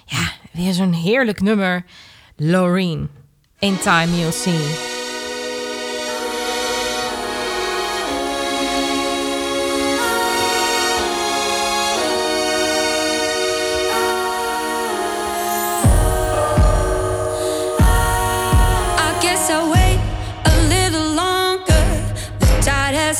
ja, 0.07 0.33
weer 0.53 0.73
zo'n 0.73 0.93
heerlijk 0.93 1.41
nummer, 1.41 1.85
Loreen. 2.37 3.09
In 3.59 3.79
Time 3.79 4.17
You'll 4.17 4.33
See. 4.33 5.02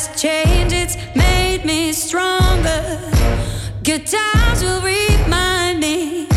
Has 0.07 0.73
it's 0.73 0.97
made 1.15 1.63
me 1.65 1.93
stronger. 1.93 2.99
Good 3.83 4.05
times 4.05 4.61
will 4.63 4.81
remind 4.81 5.79
me 5.79 6.27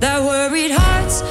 that 0.00 0.22
worried 0.22 0.70
hearts 0.70 1.22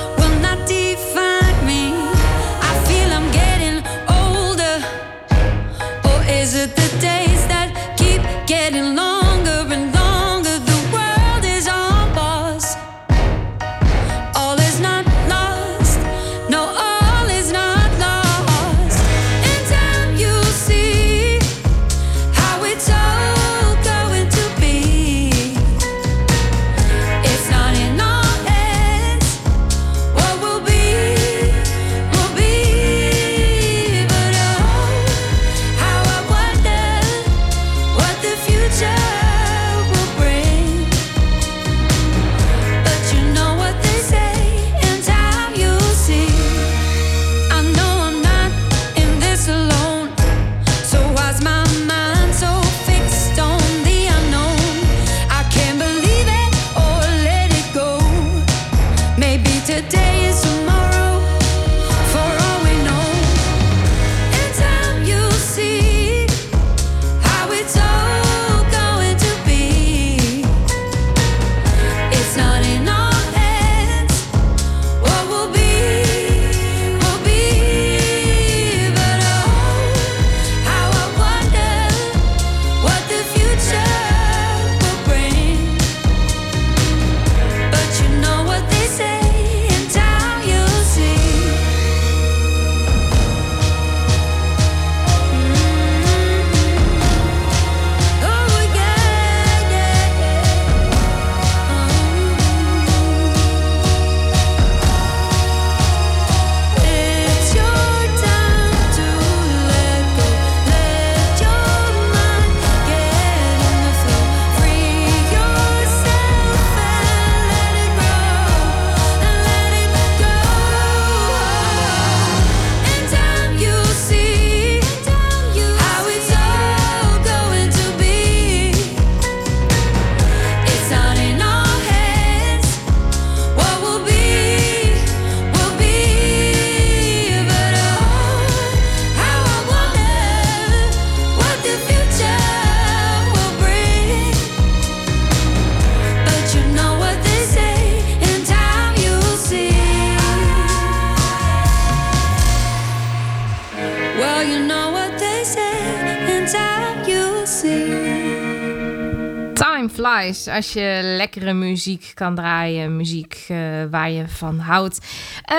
Als 160.30 160.74
je 160.74 161.00
lekkere 161.04 161.54
muziek 161.54 162.12
kan 162.14 162.36
draaien. 162.36 162.96
Muziek 162.96 163.46
eh, 163.48 163.58
waar 163.90 164.10
je 164.10 164.28
van 164.28 164.60
houdt. 164.60 165.00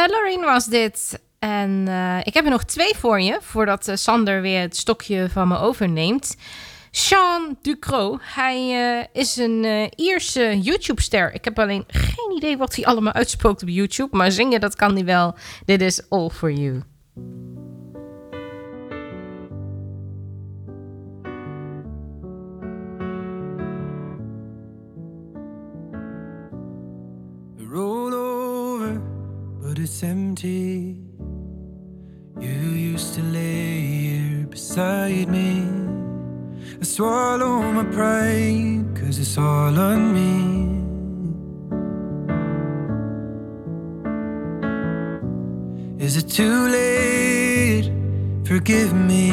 Loreen 0.06 0.40
was 0.40 0.66
dit. 0.66 1.20
En 1.38 1.84
eh, 1.88 2.18
ik 2.22 2.34
heb 2.34 2.44
er 2.44 2.50
nog 2.50 2.64
twee 2.64 2.94
voor 2.96 3.20
je. 3.20 3.38
Voordat 3.40 3.90
Sander 3.94 4.40
weer 4.40 4.60
het 4.60 4.76
stokje 4.76 5.28
van 5.30 5.48
me 5.48 5.58
overneemt. 5.58 6.36
Sean 6.90 7.58
Ducro. 7.62 8.18
Hij 8.20 8.68
is 9.12 9.36
een 9.36 9.90
Ierse 9.96 10.60
YouTube-ster. 10.60 11.34
Ik 11.34 11.44
heb 11.44 11.58
alleen 11.58 11.84
geen 11.86 12.36
idee 12.36 12.56
wat 12.56 12.74
hij 12.74 12.84
allemaal 12.84 13.12
uitspookt 13.12 13.62
op 13.62 13.68
YouTube. 13.68 14.16
Maar 14.16 14.32
zingen, 14.32 14.60
dat 14.60 14.76
kan 14.76 14.94
hij 14.94 15.04
wel. 15.04 15.34
Dit 15.64 15.80
is 15.80 16.08
All 16.08 16.30
For 16.30 16.52
You. 16.52 16.82
But 29.74 29.82
it's 29.82 30.04
empty. 30.04 30.96
You 32.38 32.58
used 32.92 33.14
to 33.16 33.22
lay 33.22 33.80
here 33.80 34.46
beside 34.46 35.28
me. 35.28 35.66
I 36.80 36.84
swallow 36.84 37.60
my 37.72 37.82
pride, 37.82 38.84
cause 38.94 39.18
it's 39.18 39.36
all 39.36 39.76
on 39.76 40.00
me. 40.14 40.32
Is 46.04 46.16
it 46.18 46.28
too 46.28 46.68
late? 46.68 47.90
Forgive 48.44 48.92
me. 48.94 49.32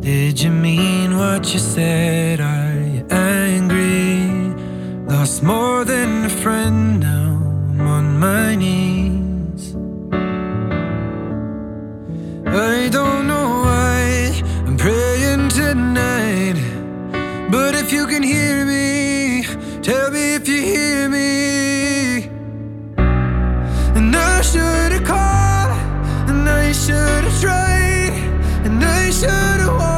Did 0.00 0.40
you 0.42 0.50
mean 0.50 1.18
what 1.18 1.52
you 1.52 1.60
said? 1.60 2.40
Are 2.40 2.80
you 2.94 3.06
angry? 3.10 4.28
Lost 5.06 5.44
more 5.44 5.84
than 5.84 6.24
a 6.24 6.30
friend 6.42 6.98
now. 6.98 7.36
I'm 7.70 7.86
on 7.86 8.18
my 8.18 8.56
knees. 8.56 9.15
I 12.58 12.88
don't 12.88 13.26
know 13.26 13.48
why 13.64 14.42
I'm 14.66 14.78
praying 14.78 15.50
tonight. 15.50 16.56
But 17.50 17.74
if 17.74 17.92
you 17.92 18.06
can 18.06 18.22
hear 18.22 18.64
me, 18.64 19.44
tell 19.82 20.10
me 20.10 20.36
if 20.36 20.48
you 20.48 20.62
hear 20.62 21.06
me. 21.10 22.30
And 22.96 24.16
I 24.16 24.40
should 24.40 24.92
have 24.92 25.04
called, 25.04 26.30
and 26.30 26.48
I 26.48 26.72
should 26.72 27.24
have 27.24 27.40
tried, 27.42 28.14
and 28.64 28.82
I 28.82 29.10
should 29.10 29.28
have 29.28 29.74
walked 29.78 29.95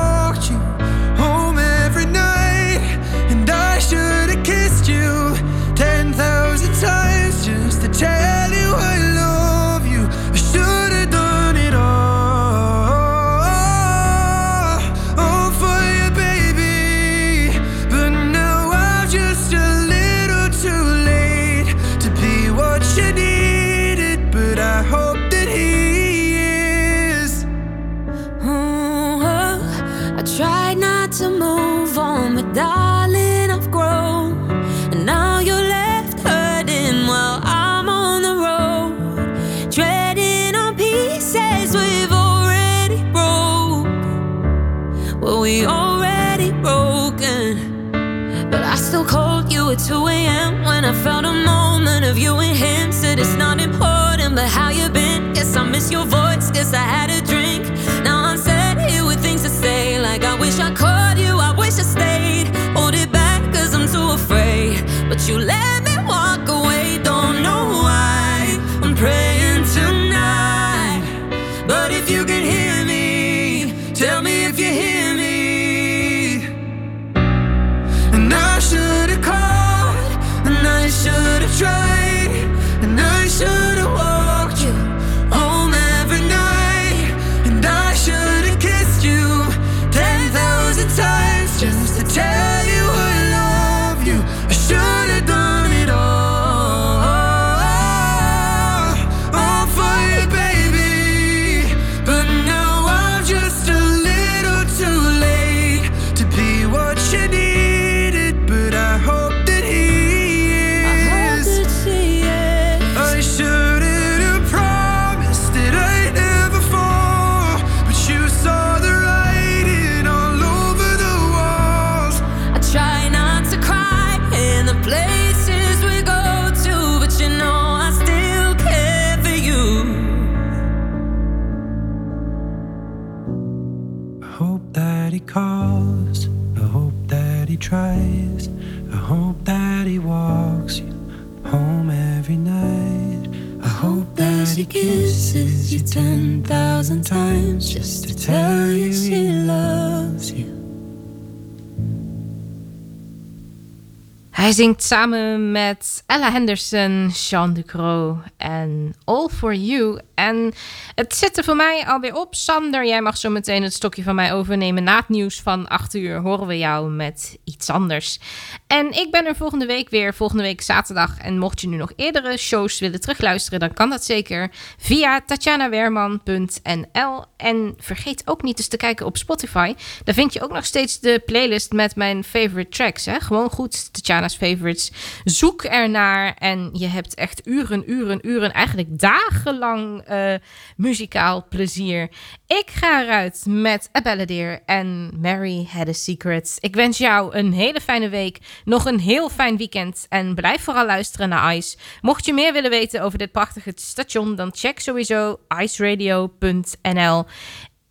Hij 154.49 154.57
zingt 154.57 154.83
samen 154.83 155.53
met 155.53 156.03
Ella 156.07 156.33
Henderson, 156.33 157.11
Sean 157.13 157.53
Ducro 157.53 158.23
en 158.37 158.95
All 159.05 159.29
For 159.29 159.55
You. 159.55 160.01
En 160.15 160.53
het 160.95 161.15
zit 161.15 161.37
er 161.39 161.45
voor 161.45 161.57
mij 161.57 161.87
alweer 161.87 162.15
op. 162.15 162.35
Sander, 162.35 162.87
jij 162.87 163.01
mag 163.01 163.17
zo 163.17 163.31
meteen 163.31 163.63
het 163.63 163.73
stokje 163.73 164.03
van 164.03 164.15
mij 164.15 164.33
overnemen. 164.33 164.85
Na 164.85 164.97
het 164.97 165.09
nieuws 165.09 165.41
van 165.41 165.69
8 165.69 165.95
uur 165.95 166.21
horen 166.21 166.47
we 166.47 166.59
jou 166.59 166.91
met 166.91 167.39
iets 167.45 167.71
anders. 167.71 168.19
En 168.67 168.93
ik 168.93 169.11
ben 169.11 169.27
er 169.27 169.37
volgende 169.37 169.67
week 169.67 169.91
weer, 169.91 170.15
volgende 170.15 170.43
week 170.43 170.61
zaterdag. 170.61 171.19
En 171.19 171.39
mocht 171.39 171.61
je 171.61 171.69
nu 171.69 171.77
nog 171.77 171.93
eerdere 171.97 172.37
shows 172.37 172.79
willen 172.79 173.01
terugluisteren, 173.01 173.61
dan 173.61 173.75
kan 173.75 173.91
dat 173.91 174.05
zeker 174.05 174.51
via 174.79 175.21
tatjanawerman.nl. 175.27 177.25
En 177.37 177.75
vergeet 177.79 178.23
ook 178.25 178.43
niet 178.43 178.59
eens 178.59 178.69
te 178.69 178.77
kijken 178.77 179.07
op 179.07 179.17
Spotify. 179.17 179.75
Daar 180.05 180.15
vind 180.15 180.33
je 180.33 180.43
ook 180.43 180.53
nog 180.53 180.65
steeds 180.65 181.01
de 181.01 181.23
playlist 181.27 181.73
met 181.73 181.97
mijn 181.97 182.25
favorite 182.25 182.71
tracks. 182.77 183.05
Hè? 183.05 183.21
Gewoon 183.21 183.51
goed, 183.51 183.93
Tatjana's 183.93 184.37
favorites. 184.39 184.93
Zoek 185.25 185.63
ernaar 185.63 186.35
en 186.39 186.71
je 186.73 186.87
hebt 186.87 187.15
echt 187.15 187.47
uren, 187.47 187.91
uren, 187.91 188.29
uren, 188.29 188.53
eigenlijk 188.53 188.99
dagenlang 188.99 190.01
eh, 190.01 190.35
muzikaal 190.77 191.47
plezier. 191.49 192.09
Ik 192.47 192.71
ga 192.71 193.03
eruit 193.03 193.45
met 193.49 193.91
A 193.97 194.03
Balladeer 194.03 194.63
en 194.67 195.11
Mary 195.21 195.69
Had 195.71 195.89
a 195.89 195.93
Secret. 195.93 196.57
Ik 196.61 196.75
wens 196.75 196.99
jou 196.99 197.37
een 197.37 197.53
hele 197.53 197.81
fijne 197.81 198.09
week, 198.09 198.39
nog 198.65 198.85
een 198.85 199.01
heel 199.01 199.29
fijn 199.29 199.57
weekend 199.57 200.07
en 200.09 200.35
blijf 200.35 200.63
vooral 200.63 200.87
luisteren 200.87 201.29
naar 201.29 201.57
Ice. 201.57 201.77
Mocht 202.01 202.27
je 202.27 202.33
meer 202.33 202.53
willen 202.53 202.71
weten 202.71 203.03
over 203.03 203.19
dit 203.19 203.33
prachtige 203.33 203.73
station, 203.75 204.37
dan 204.37 204.51
check 204.55 204.81
sowieso 204.81 205.39
iceradio.nl. 205.61 207.25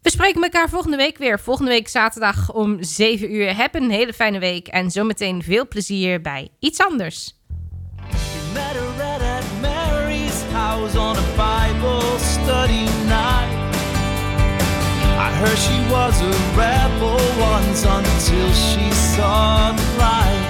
We 0.07 0.13
spreken 0.13 0.43
elkaar 0.43 0.69
volgende 0.69 0.97
week 0.97 1.17
weer. 1.17 1.39
Volgende 1.39 1.71
week 1.71 1.87
zaterdag 1.87 2.51
om 2.53 2.83
7 2.83 3.33
uur. 3.33 3.55
Heb 3.55 3.75
een 3.75 3.89
hele 3.89 4.13
fijne 4.13 4.39
week 4.39 4.67
en 4.67 4.91
zometeen 4.91 5.43
veel 5.43 5.67
plezier 5.67 6.21
bij 6.21 6.49
iets 6.59 6.79
anders. 6.79 7.35
I 15.19 15.29
heard 15.39 15.57
she 15.57 15.89
was 15.89 16.21
a 16.21 16.31
rebel 16.55 17.19
once 17.53 17.85
until 17.85 18.53
she 18.53 18.91
saw 18.93 19.75
the 19.75 19.83
light. 19.97 20.45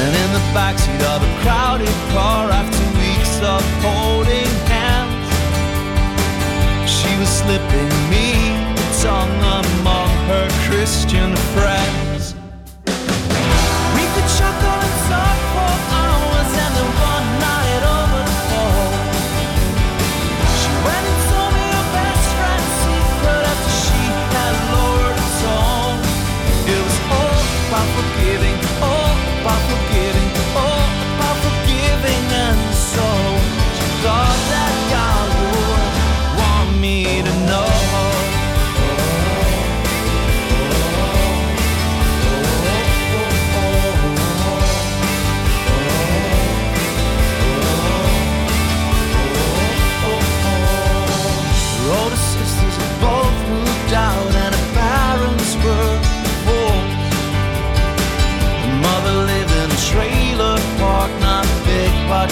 And 0.00 0.14
in 0.22 0.32
the 0.32 0.44
backseat 0.52 1.02
of 1.02 1.22
a 1.22 1.40
crowded 1.42 1.94
car 2.12 2.50
after 2.50 2.84
weeks 2.98 3.40
of 3.40 3.64
holding 3.82 4.53
slipping 7.24 7.88
me 8.10 8.32
tongue 9.02 9.42
among 9.42 10.08
her 10.28 10.48
Christian 10.66 11.33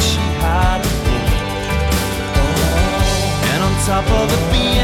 she 0.01 0.21
had. 0.41 0.81
Oh. 2.37 3.53
And 3.53 3.63
on 3.63 3.73
top 3.87 4.07
of 4.21 4.33
it 4.33 4.45
being 4.53 4.82